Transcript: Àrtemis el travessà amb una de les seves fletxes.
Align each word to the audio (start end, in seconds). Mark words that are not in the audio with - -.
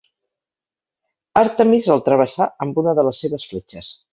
Àrtemis 1.43 1.91
el 1.97 2.03
travessà 2.09 2.51
amb 2.67 2.83
una 2.85 2.99
de 3.01 3.07
les 3.11 3.25
seves 3.27 3.47
fletxes. 3.53 3.97